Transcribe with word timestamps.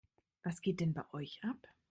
Was 0.43 0.63
geht 0.63 0.79
denn 0.79 0.95
bei 0.95 1.03
euch 1.13 1.43
ab? 1.43 1.67